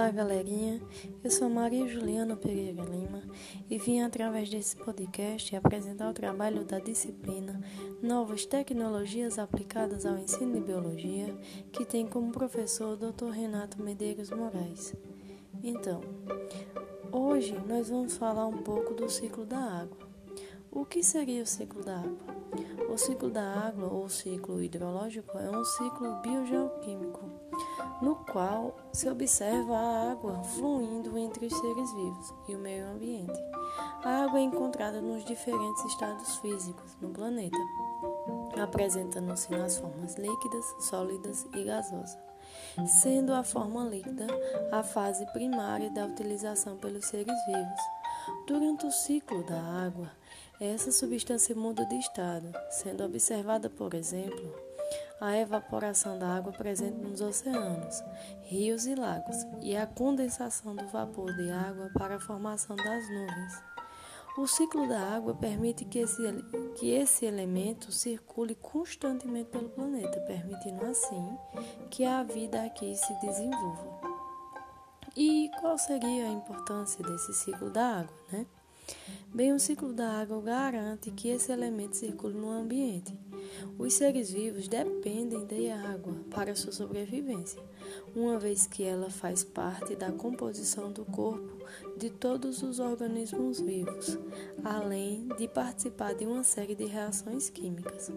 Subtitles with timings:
[0.00, 0.80] Olá, galerinha.
[1.22, 3.22] Eu sou Maria Juliana Pereira Lima
[3.68, 7.60] e vim através desse podcast apresentar o trabalho da disciplina
[8.02, 11.36] Novas Tecnologias Aplicadas ao Ensino de Biologia,
[11.70, 13.28] que tem como professor o Dr.
[13.28, 14.94] Renato Medeiros Moraes.
[15.62, 16.00] Então,
[17.12, 20.09] hoje nós vamos falar um pouco do ciclo da água.
[20.72, 22.18] O que seria o ciclo da água?
[22.88, 27.40] O ciclo da água ou ciclo hidrológico é um ciclo biogeoquímico
[28.00, 33.38] no qual se observa a água fluindo entre os seres vivos e o meio ambiente.
[34.04, 37.58] A água é encontrada nos diferentes estados físicos no planeta,
[38.60, 42.18] apresentando-se nas formas líquidas, sólidas e gasosas,
[42.86, 44.26] sendo a forma líquida
[44.72, 47.80] a fase primária da utilização pelos seres vivos.
[48.46, 50.10] Durante o ciclo da água,
[50.60, 54.54] essa substância muda de estado, sendo observada, por exemplo,
[55.18, 58.04] a evaporação da água presente nos oceanos,
[58.42, 63.62] rios e lagos, e a condensação do vapor de água para a formação das nuvens.
[64.36, 66.22] O ciclo da água permite que esse,
[66.76, 71.38] que esse elemento circule constantemente pelo planeta, permitindo assim
[71.90, 74.00] que a vida aqui se desenvolva.
[75.16, 78.46] E qual seria a importância desse ciclo da água, né?
[79.32, 83.16] Bem, o ciclo da água garante que esse elemento circule no ambiente.
[83.78, 87.62] Os seres vivos dependem da água para sua sobrevivência,
[88.14, 91.64] uma vez que ela faz parte da composição do corpo
[91.96, 94.18] de todos os organismos vivos,
[94.64, 98.12] além de participar de uma série de reações químicas.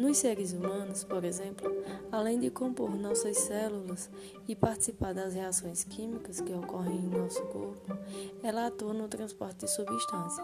[0.00, 1.70] Nos seres humanos, por exemplo,
[2.10, 4.08] além de compor nossas células
[4.48, 7.98] e participar das reações químicas que ocorrem em nosso corpo,
[8.42, 10.42] ela atua no transporte de substância,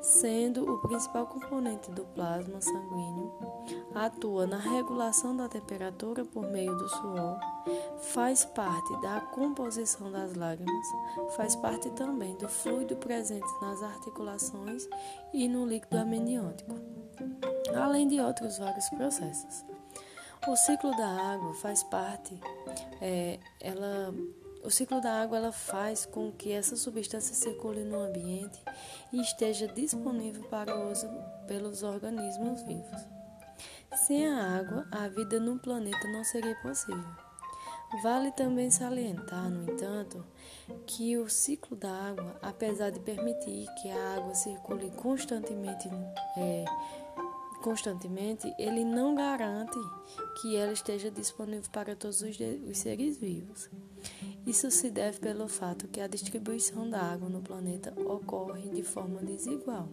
[0.00, 3.30] sendo o principal componente do plasma sanguíneo,
[3.94, 7.38] atua na regulação da temperatura por meio do suor,
[8.00, 10.86] faz parte da composição das lágrimas,
[11.36, 14.88] faz parte também do fluido presente nas articulações
[15.34, 16.74] e no líquido amniótico
[17.74, 19.64] além de outros vários processos.
[20.48, 22.40] O ciclo da água faz parte,
[23.00, 24.14] é, ela,
[24.64, 28.58] o ciclo da água ela faz com que essa substância circule no ambiente
[29.12, 31.08] e esteja disponível para uso
[31.46, 33.06] pelos organismos vivos.
[33.94, 37.04] Sem a água, a vida no planeta não seria possível.
[38.02, 40.24] Vale também salientar, no entanto,
[40.86, 45.88] que o ciclo da água, apesar de permitir que a água circule constantemente
[46.36, 46.64] é,
[47.60, 49.78] constantemente, ele não garante
[50.40, 52.36] que ela esteja disponível para todos os,
[52.68, 53.70] os seres vivos.
[54.46, 59.20] Isso se deve pelo fato que a distribuição da água no planeta ocorre de forma
[59.22, 59.88] desigual.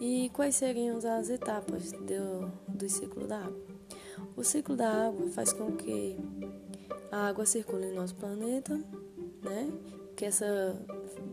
[0.00, 3.66] E quais seriam as etapas do, do ciclo da água?
[4.36, 6.16] O ciclo da água faz com que
[7.10, 8.76] a água circule em nosso planeta,
[9.42, 9.70] né?
[10.16, 10.74] Que essa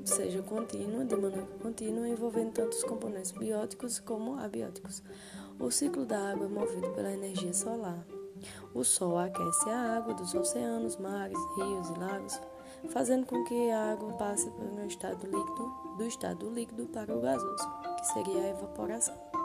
[0.04, 5.02] seja contínua, de maneira contínua, envolvendo tanto os componentes bióticos como abióticos.
[5.58, 8.06] O ciclo da água é movido pela energia solar.
[8.74, 12.40] O Sol aquece a água dos oceanos, mares, rios e lagos,
[12.90, 17.70] fazendo com que a água passe pelo estado líquido, do estado líquido para o gasoso,
[17.98, 19.43] que seria a evaporação.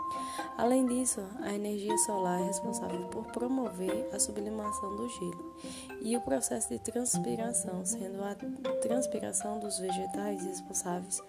[0.57, 5.57] Além disso, a energia solar é responsável por promover a sublimação do gelo
[6.03, 8.35] e o processo de transpiração, sendo a
[8.83, 11.23] transpiração dos vegetais responsáveis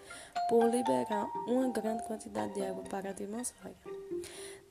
[0.49, 3.75] por liberar uma grande quantidade de água para a atmosfera.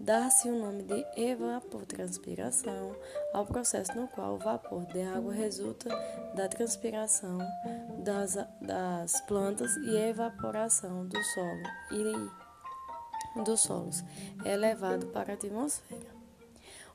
[0.00, 2.94] Dá-se o nome de evapotranspiração
[3.32, 5.88] ao processo no qual o vapor de água resulta
[6.34, 7.38] da transpiração
[8.04, 12.37] das, das plantas e evaporação do solo e
[13.36, 14.04] dos solos
[14.44, 16.18] é levado para a atmosfera.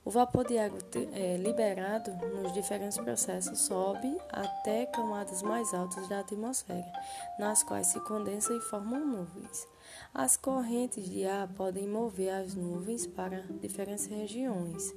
[0.06, 0.80] O vapor de água
[1.14, 6.92] é, liberado nos diferentes processos sobe até camadas mais altas da atmosfera,
[7.40, 9.66] nas quais se condensa e formam nuvens.
[10.14, 14.94] As correntes de ar podem mover as nuvens para diferentes regiões.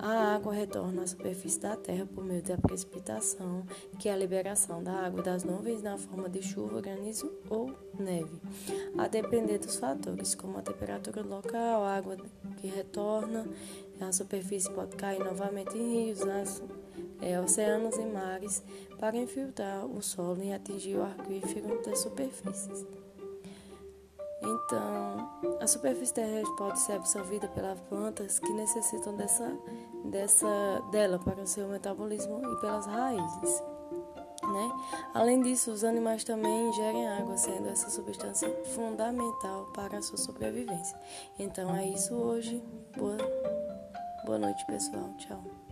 [0.00, 3.66] A água retorna à superfície da Terra por meio da precipitação,
[3.98, 8.40] que é a liberação da água das nuvens na forma de chuva, granizo ou neve,
[8.96, 12.16] a depender dos fatores, como a temperatura local, a água
[12.58, 13.44] que retorna
[14.00, 16.62] à superfície pode cair novamente em rios, nas,
[17.20, 18.62] é, oceanos e mares
[19.00, 22.86] para infiltrar o solo e atingir o aquífero das superfícies.
[24.40, 29.52] Então, a superfície terrestre pode ser absorvida pelas plantas que necessitam dessa,
[30.04, 33.62] dessa, dela para o seu metabolismo e pelas raízes.
[34.42, 34.72] Né?
[35.12, 40.98] Além disso, os animais também ingerem água, sendo essa substância fundamental para a sua sobrevivência.
[41.38, 42.62] Então é isso hoje.
[42.96, 43.18] Boa,
[44.24, 45.12] boa noite, pessoal.
[45.18, 45.67] Tchau.